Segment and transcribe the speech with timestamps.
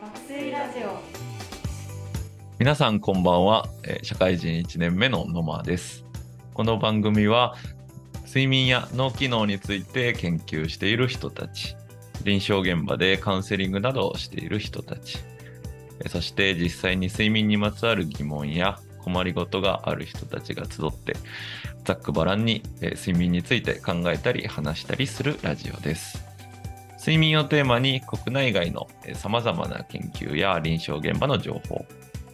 [0.00, 0.96] 学生ラジオ。
[2.60, 3.68] 皆さんこんばんは、
[4.02, 6.04] 社会人1年目の野間です。
[6.54, 7.56] この番組は
[8.24, 11.76] 睡眠や脳機能について研究している人たち
[12.22, 15.18] 臨床現場でカウンセリングなどをしている人たち。
[16.06, 21.16] そして実際に睡眠にまつわる疑問や困りごとがある人たちが集って
[21.84, 26.27] ざっくばらんに睡眠について考えたり話したりするラジオです。
[26.98, 31.86] 睡眠をテーマに国内外のさまざまな研究や臨床現場の情報。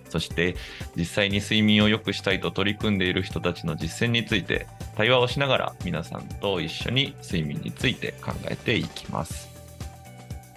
[0.09, 0.55] そして
[0.96, 9.48] 実際に睡眠を良くしたいと取り組んでいる人たちの実践について対話をしながら皆さんと一緒に睡眠について考えていきます。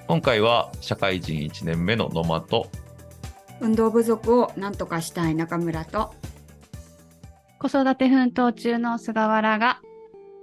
[0.08, 2.70] 今回は社会人1年目の野間と
[3.60, 6.14] 運動不足を何とかしたい中村と
[7.60, 9.82] 子育て奮闘中の菅原が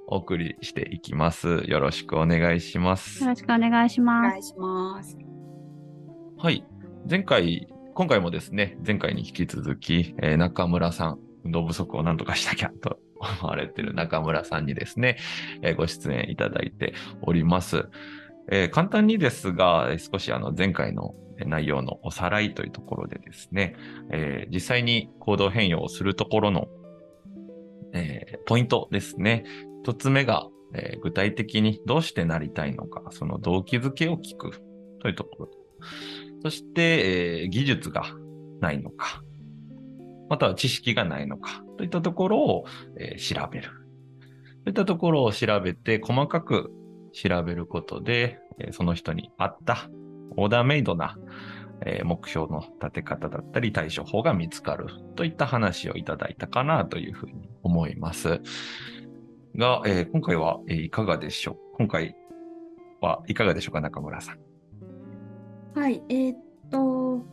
[0.07, 4.31] お送りしていきますよろしくお願いしますよろしくお願いしおます。
[4.31, 5.19] 願いします。
[6.39, 6.65] はい
[7.09, 12.99] 前回今回もですね前回に引き続き、えー中村さん運動不足を何とかしなきゃと
[13.41, 15.17] 思われている中村さんにですね、
[15.63, 17.89] えーご出演いただいております。
[18.51, 23.75] えー簡単にですが、えー少しあの前回のえー内容のおさらいというところでですね、
[24.11, 26.69] えー実際に行動変容をするところの、
[27.95, 29.45] えーポイントですね。
[29.85, 34.63] 一つ目が、えー具体的にどうしてなりたいのか、その動機づけを聞く
[35.01, 35.51] というところ。
[36.43, 38.05] そして、えー技術が
[38.63, 39.23] ないのか、
[40.31, 42.65] または知識がないのかといったところを、
[42.99, 43.69] えー調べる。
[43.69, 43.73] そ
[44.67, 46.73] ういったところを調べて、細かく
[47.13, 49.91] 調べることで、えその人に合った、
[50.39, 51.19] オーダーメイドな、
[51.85, 58.41] え目標の立て方だったり対処法が見つかるといった話をいただいたかなというふうに思います。
[59.57, 61.77] が、えー今回は、えいかがでしょう？
[61.79, 62.17] 今回
[63.01, 63.81] はいかがでしょうか？
[63.81, 64.39] 中村さん。
[65.79, 66.39] はい、えーっ
[66.71, 67.25] と、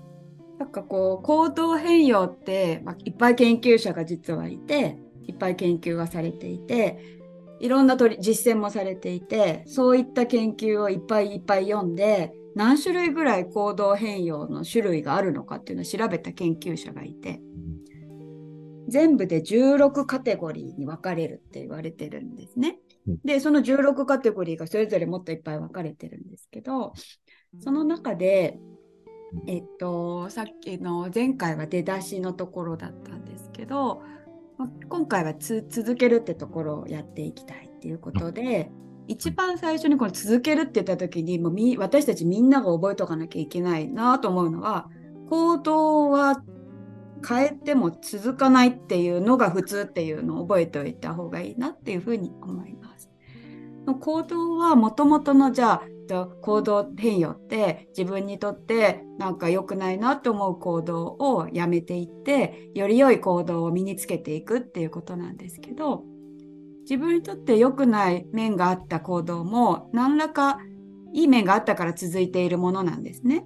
[0.59, 4.97] なんかこう、行動変容って、まあ、いっぱい研究者が実はいて、
[5.28, 7.00] いっぱい研究がされていて、
[7.59, 17.40] いろんな取り実践もされていて、そういった研究をいっぱいいっぱい読んで、何種類ぐらい行動変容の種類があるのかっていうのを調べた研究者がいて、
[18.91, 22.78] 全部で16カテゴリーに分かれるって言われてるんですね。
[23.07, 23.19] うん。
[23.24, 26.94] で、その16カテゴリーがそれぞれもっといっぱい分かれてるんですけど、
[27.62, 28.59] その中で、
[29.47, 34.02] えっと、さっきの前回は出だしのところだったんですけど、
[34.57, 38.69] ま今回はつ続けるってところをやっていきたいっていうことで、
[39.08, 44.90] 一番最初にこの続けるって言った時にもうみ私たちみんなが覚えとかなきゃいけないなと思うのは
[45.29, 46.41] 行動は
[47.28, 53.09] 変えても続かないっていうのが普通っていうのを覚えておいた方がいいなっていうふうに思います。
[54.00, 55.84] 行動はもともとのじゃあ
[56.42, 66.03] 行動変容って自分にとってなんか良くないなと思う行動をやめていってより良い行動を身につけていくっていうことなんですけど
[66.82, 70.59] 自分にとって良くない面があった行動も何らか
[71.14, 73.46] いい面があったから続いているものなんですね。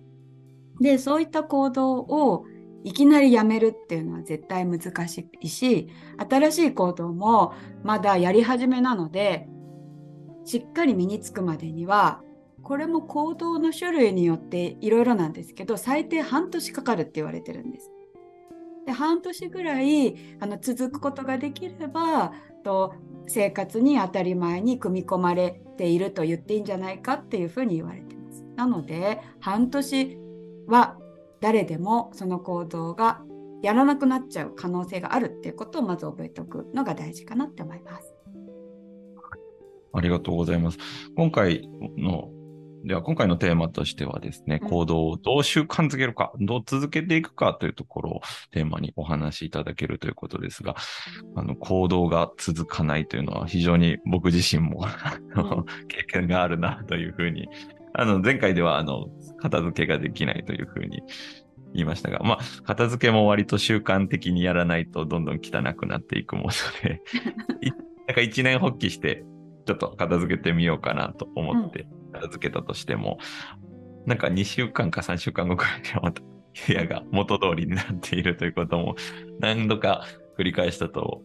[0.81, 2.45] でそういった行動を
[2.85, 5.89] いきなりやめるっていうのは絶対難しいし
[6.29, 7.53] 新しい行動も
[7.83, 9.47] まだやり始めなので
[10.45, 12.21] しっかり身につくまでには
[12.61, 17.91] これも行動の種類によっていろいろなんですけど最低半年かかるって言われてるんです。
[18.85, 22.93] で半年ぐらいあの続くことができればと
[23.25, 28.43] 生活に当たり前に組み込まれていると言っていいんじゃないかっていうふうに言われてます。
[28.55, 30.19] なので半年
[30.67, 30.99] は
[31.41, 33.21] 誰でもその行動が
[33.61, 38.15] やらなくなっちゃう可能性があるっていうことをまず覚えておくのが大事かなって思います。
[39.95, 40.77] ありがとうございます。
[41.15, 42.29] 今回の、
[42.83, 50.75] では今回のテーマとしてはですね、うん行動をどう習慣づけるか、どう続けていくかというところをテーマにお話しいただけるということですが、
[51.35, 54.85] あの、行動が続かないというのは非常に僕自身も
[55.87, 57.47] 経験があるなというふうに、
[57.97, 59.07] あの、前回ではあの、
[59.37, 61.01] 片付けができないというふうに
[61.73, 66.49] 言いましたが、まあ、片付けも割と習慣的にやらないとどんどん汚くなっていくもの
[66.83, 67.01] で、
[67.65, 67.71] い
[68.07, 69.23] なんか一年発起して、
[69.65, 73.17] ちょっと片付けてみようかなと思って片付けたとしても、
[74.05, 76.21] なんか2週間か3週間後くらいでまた
[76.67, 78.95] 部屋が元通りになっているということも
[79.39, 80.05] 何度か
[80.37, 81.23] 繰り返したと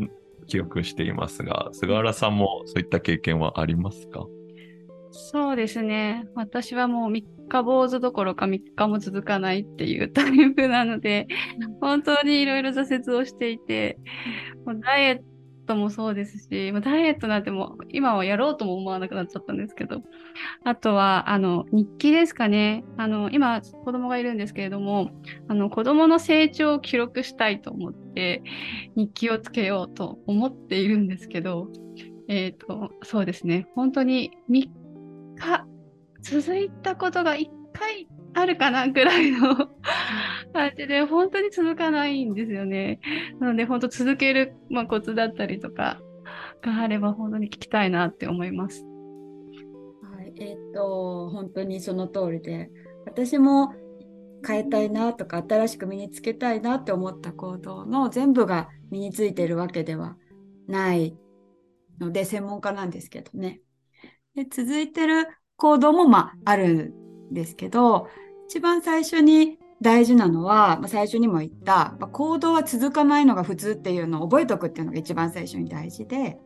[0.00, 0.08] ん
[0.46, 4.24] 記憶していますが、菅原さんもそういった経験はありますか？
[5.12, 6.26] そうですね。
[6.34, 11.26] 私はもう三日坊主どころか三日も続かないっていうタイプなので、
[11.80, 13.98] 本当にいろいろ挫折をしていて、
[14.64, 15.32] もうダイエット
[15.66, 20.02] トもそうですし、まあダイエットなんてもう今はやろうとも思わなくなっちゃったんですけど、
[20.64, 22.84] あとは、あの、日記ですかね。
[22.96, 25.10] あの、今、子供がいるんですけれども、
[25.48, 28.42] あの、子供の成長を記録したいと思って、
[28.96, 31.68] 日記をつけようと思っているんですけど、
[32.28, 33.68] えっ、ー、と、そうですね。
[33.74, 34.81] 本当に3
[35.42, 35.64] 日
[36.22, 39.56] 続いたことが1回あるかなぐらいの
[40.52, 43.00] 感じで、本当に続かないんですよね。
[43.40, 46.00] なので、本当続ける、まあ、コツだったりとか
[46.62, 48.84] があれば、本当に聞きたいなって思います。
[50.16, 52.70] はい、えっ、ー、と、本当にその通りで、
[53.04, 53.74] 私も
[54.46, 60.16] 変えたいなとか、新しく身につけたいなって思った行動の全部が身についているわけでは
[60.68, 61.16] ない
[62.00, 63.61] ので、専門家なんですけどね。
[64.34, 66.94] で続いてる行動もまあある
[67.30, 68.08] んですけど、
[68.48, 76.38] 一番最初に大事なのは、まあ、最初にも言った、まあ、行動は続かないのが普通っていうのを覚えておくっていうのが一番最初に大事で、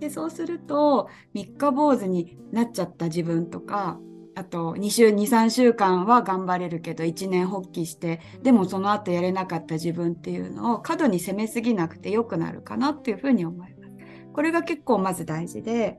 [0.00, 3.98] でそうすると三日坊主になっちゃった自分とか、
[4.34, 13.92] あと2週、2、3週間は頑張れるけど一年発起して、でもその後やれなかった自分っていうのを過度に責めすぎなくてよくなるかなっていうふうに思います。
[14.32, 15.98] これが結構まず大事で、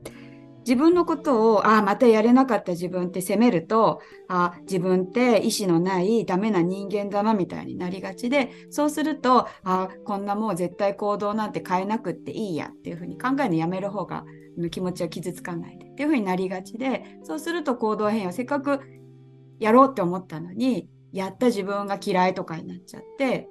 [0.60, 14.24] 自分のことを、ああ、またやれなかった自分って責めると、あ自分って意志のないダメな人間だなみたいになりがちで、そうすると、あこんなもう絶対行動なんて変えなくっていいやっていうふうに考えるのやめる方が
[14.70, 18.80] 気持ちは傷つかないでっていうふうになりがちで、そうすると行動変容、せっかく
[19.58, 23.48] やろうって思ったのに、やった自分が嫌いとかになっちゃって、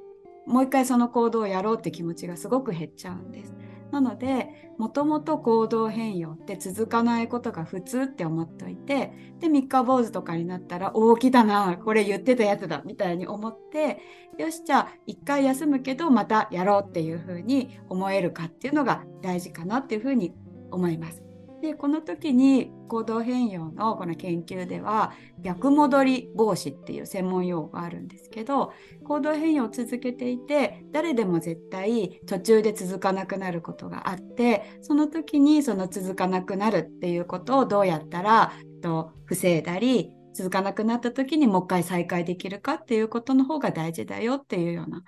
[0.47, 3.53] もう一回その行動をやろうって気持ちがすごく減っちゃうんです。
[3.91, 13.99] なのでもともと行動変容って続かないことが普通って思っておいてで三日坊主とかになったら大きだなこれ言ってたやつだみたいに思って
[14.37, 20.33] よしじゃあ一回休むけどまたやろうっていうふうに思えるかっていうのが大事かなっていうふうに
[20.71, 21.28] 思います。
[21.61, 28.71] でこの時に行動変容のこの研究では逆戻り防止っていう専門用語があるんですけど
[29.03, 45.03] 行動変容を続けていて誰でも絶対途中で続かなくなることがあってその時にその続かなくなるっていうことをどうやったらと防いだり続かなくなった時にもう一回再開できるかっていうことの方が大事だよっていうような、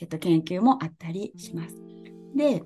[0.00, 1.74] えっと、研究もあったりします。
[2.36, 2.62] で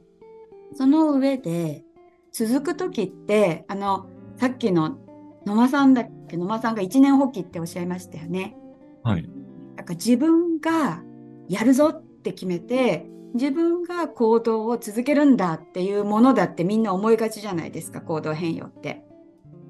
[0.74, 1.84] その上で
[2.32, 4.98] 続く時ってあのさっきの
[5.46, 8.54] 野間さんだっけ野間さんが一年発起っておっしゃいましたよね。
[9.02, 9.28] はい。
[9.76, 11.02] なんか自分が
[11.48, 19.02] やるぞって決めて自分が行動を続けるんだっていうものだってみんな思いがちじゃないですか行動変容って。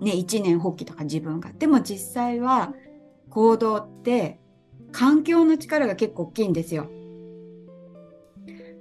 [0.01, 1.53] ね一年発起とか自分が。
[1.53, 2.75] でも実際は
[3.31, 4.41] 行動って
[4.93, 6.89] 環境の力が結構大きいんですよ。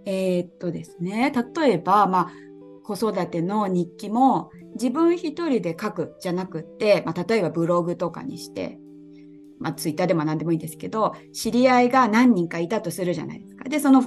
[0.05, 2.31] えー、っとですね例えばまあ
[2.87, 8.79] 子育ての日記も自分一人で書くじゃなくって、まあ、例えばブログとかにして、
[9.59, 13.67] まあ、ツイッターでも何でもいいんですけど、知り合いが何人かいたとするじゃないですか。
[13.67, 14.03] で、その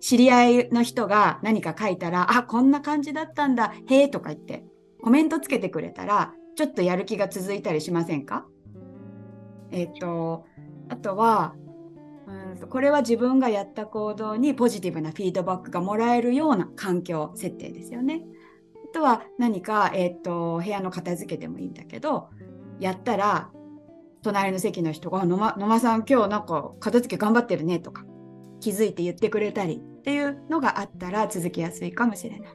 [0.00, 4.64] 知り合いの人が何か書いたら、あ、こんな感じだったんだ、へえとか言って、
[5.02, 8.46] コメントつけてくれたら、ちょっとやる気が続いたりしませんか？
[9.72, 10.46] えっ、と、
[10.88, 11.54] あとは、
[12.56, 18.22] これは自分がやった行動にポジティブなフィードバックがもらえるような環境設定ですよね。
[18.90, 22.30] あとは何か、えー、っと部屋の片付けでもいいんだけど
[22.80, 23.50] やったら
[24.22, 28.04] 隣の席の人が「野間野間さん今日なんか片付け頑張ってるね」とか
[28.60, 32.48] 気づいて言ってくれたりっていうのがあったら続きやすいかもしれない。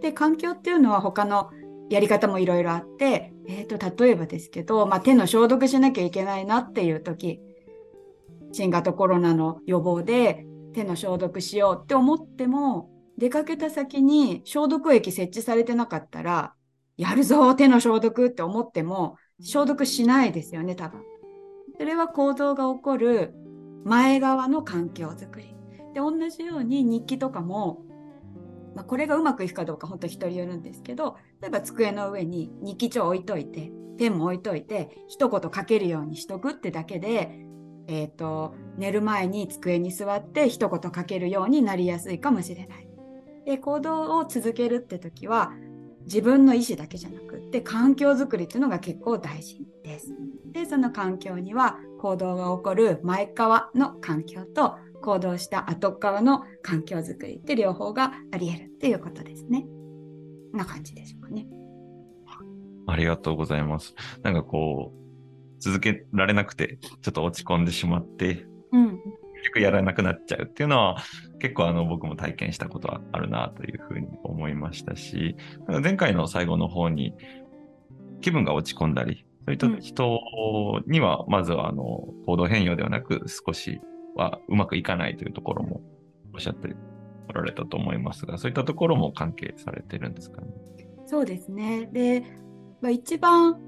[0.00, 1.50] で環境っていうのは他の
[1.88, 7.40] やり方もいろいろあって、えーと例えばですけど、まあ、手の消毒しなきゃいけないなっていう時
[8.52, 16.54] 新型コロナの予防で手の消毒しようって思っても出かけた先に消毒液設置されてなかったら
[16.96, 21.02] やるぞ手の消毒って思っても消毒しないですよね多分。
[21.78, 23.32] それは行動が起こる
[23.84, 25.56] 前側の環境づくり。
[25.94, 27.82] で同じように日記とかも、
[28.74, 37.49] まあ、これがうまくいくかどうか本当人によるんですけど例えば机の上に日記帳置いといてペンも置いといて一言書けるようにしとくってだけで
[37.92, 42.88] えーと、寝る前に机に座って一言書けるようになりやすいかもしれない。
[43.44, 45.50] で行動を続けるって時は
[46.04, 50.14] 自分の意思だけじゃなくって環境づくりっていうのが結構大事です。
[50.52, 59.66] でその環境には行動が起こる前側の環境と行動した後側の環境づくりって両方があり得るっていうことですね。
[60.52, 61.48] な感じでしょうかね。
[62.86, 63.94] ありがとうございます。
[64.22, 65.00] なんかこう、
[65.60, 69.00] 続けられなくて、ちょっと落ち込んでしまって、うん、
[69.44, 71.02] 局やらなくなっちゃうっていうのは
[71.38, 75.36] 結構あの僕も体験したことはあるなというふうに思いましたし、
[75.82, 77.14] 前回の最後の方に
[78.20, 80.20] 気分が落ち込んだり、そういった人
[80.86, 83.80] にはまずはあの行動変容ではなく少し
[84.14, 85.80] はうまくいかないというところも
[86.34, 86.74] おっしゃって
[87.28, 90.48] おられたと思いますが、そういったところも関係されてるんですかね？
[91.06, 91.88] そうですね。
[91.92, 92.22] で、
[92.80, 93.58] まあ、一番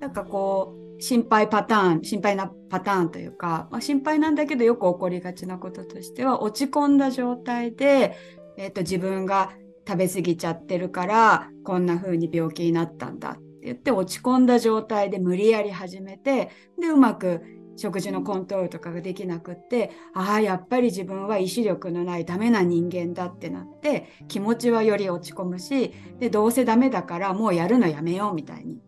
[0.00, 8.16] なんかこう心配パターン、心配なパターンというか、まあ、心配なんだけどよく起こりがちなこととしては、落ち込んだ状態で、
[8.58, 9.52] えっ、ー、と、自分が
[9.88, 17.40] 食べ過ぎちゃってるから、こんな風に病気になったんだって言って落ち込んだ状態で無理やり始めて、で、うまく
[17.76, 28.82] 食事のコントロールとかができなくって、ああ、やっぱり自分は意志力のないダメな人間だってなって、気持ちはより落ち込むし、で、どうせダメだからもうやるのやめようみたいに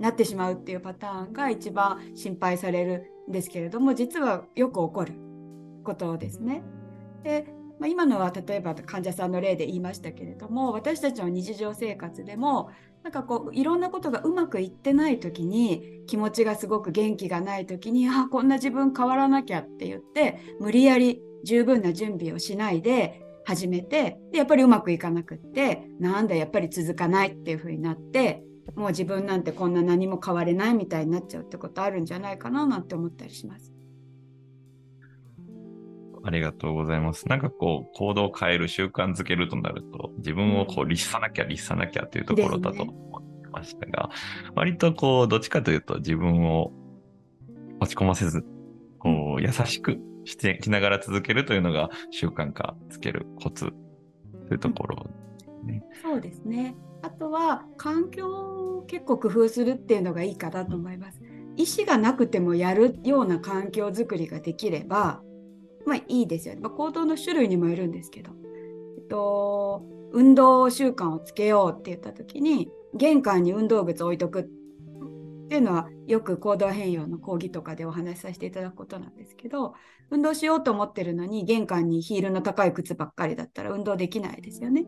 [0.00, 5.12] なってしまうっていうパターンが一番心配されるんですけれども実はよく起こる
[5.84, 6.62] ことですね。
[7.22, 12.70] でまあ、今のは例えば患者さんの例で言いましたけれども私たちの日常生活でも
[13.02, 33.72] なんかこういろんなことがうまくいってない時に気持ちがすごく元気がない時にあこんな自分変わらなきゃって言って無理やり十分な準備をしないで始めてでやっぱりうまくいかなくってなんだやっぱり続かないっていう風になってもう自分なんてこんな何も変われないみたいになっちゃうってことあるんじゃないかななんて思ったりします。
[36.22, 37.28] ありがとうございます。
[37.28, 44.14] なんかこう、行動を変える、習慣づけるとなると、自分をこう律さなきゃ、律さなきゃというところだと思ってましたが、ね、
[44.54, 46.72] 割とこう、どっちかというと自分を
[47.80, 48.44] 落ち込ませず、
[48.98, 53.72] こう、優しくしてきながら続けるというのが習慣化つけるコツ
[54.48, 55.10] というところ
[55.64, 56.76] ね、そうですね。
[57.02, 58.28] あとは環境
[58.78, 61.20] を結構工夫するっていうのがいいかなと思います。
[61.56, 65.22] 意思がなくてもやるような環境づくりができれば、
[65.86, 66.60] まあいいですよね。
[66.60, 68.32] まあ、行動の種類にもよるんですけど、
[68.98, 74.44] えっと、運動習慣をつけようって言った時に、玄関に運動靴置いとくっ
[75.48, 79.74] ていうのはよく行動変容の講義とかでお話しさせていただくことなんですけど、
[80.10, 84.86] 運動しようと思ってるのに玄関にヒールの高い靴ばっかりだったら運動できないですよね。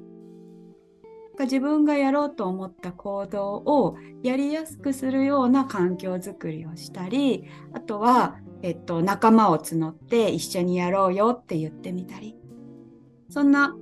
[1.44, 12.36] 自分がやろうと思った行動をやりやすくするような環境づくりをしたりあとは、えっと、仲間を募って一緒にやろうよって言ってみたり
[13.28, 13.74] そんな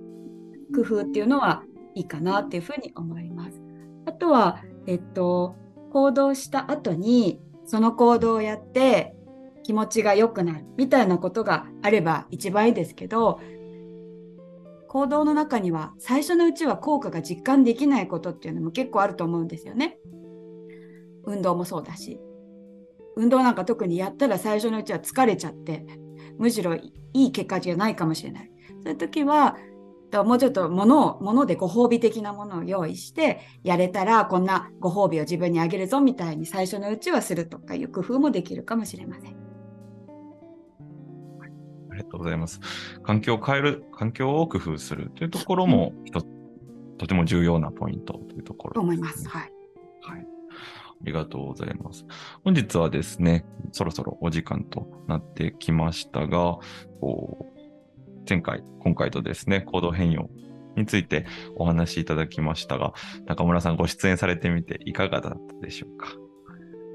[0.75, 1.65] 工夫っていうのは
[1.95, 3.61] いいかなっていうふうに思います。
[4.07, 5.57] あとは、えっと、
[5.93, 9.15] 行動した後にその行動をやって
[9.63, 13.41] 気持ちが良くなるみたいなことがあれば一番いいですけど
[14.91, 20.01] 行動の中には最初のうちは効果が実感できないことっていうのも結構あると思うんですよね。
[21.25, 22.19] 運動もそうだし。
[23.15, 25.87] 運動なんか特にやったら最初のうちは疲れちゃって、
[26.39, 28.51] むしろいい結果じゃないかもしれない。
[28.83, 29.57] そういう時は、
[30.13, 39.50] もうちょっと物を、物でご褒美的なものを用意して、やれたらこんなご褒美を自分にあげるぞみたいに最初のうちはするとかいう工夫もできるかもしれません。
[42.01, 42.61] りがとうございます。
[43.03, 46.27] 環境を変える、環境を工夫するというところも、一つ、
[46.99, 49.29] とても重要なポイントというところ、と思います。
[49.29, 49.53] はい。
[50.03, 50.21] はい。
[50.21, 50.25] あ
[51.03, 52.05] りがとうございます。
[52.45, 56.59] 本日はですね、そろそろお時間となってきましたが、
[58.29, 60.29] 前回、今回とですね、行動変容
[60.77, 61.27] について
[61.57, 62.93] お話しいただきましたが、
[63.25, 66.09] 中村さんご出演されてみていかがだったでしょうか？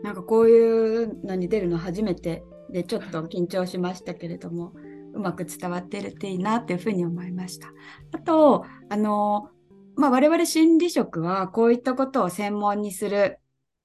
[0.03, 4.73] なんかこういうのに出るの初めてでちょっと緊張しましたけれども、
[5.15, 7.69] うまく伝わっているといいなというふうに思いました。
[8.11, 9.49] あと、あの、
[9.95, 13.39] まあ、我々心理職はこういったことを専門にする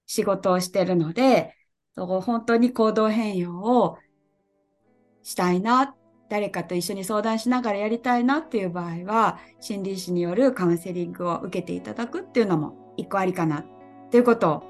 [0.06, 1.54] 仕事をしてるので、
[1.94, 3.98] 本当に行動変容を
[5.22, 5.94] したいな、
[6.28, 13.64] 誰かと一緒に相談しながらやりたいなっていう場合は、心理師によるカウンセリングを受けていただくっていうのも一個ありかなっ
[14.10, 14.62] ていうことを、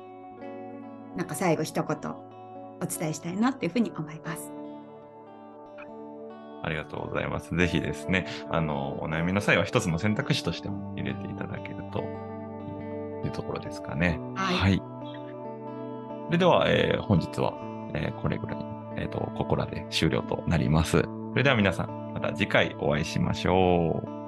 [1.17, 1.97] なんか最後一言
[2.83, 4.60] お伝えしたいなっていうふうに思います。
[6.63, 7.55] ありがとうございます。
[7.55, 12.03] ぜひですね、あの、お悩みの際は一つの選択肢としても入れていただけると
[13.25, 14.21] いうところですかね。
[14.35, 14.57] はい。
[14.57, 14.83] はい、
[16.27, 17.55] それでは、えー、本日は、
[17.95, 18.57] えー、これぐらい、
[18.97, 21.01] えっ、ー、と、ここらで終了となります。
[21.01, 24.20] それでは皆さん、また次回お会いしましょう。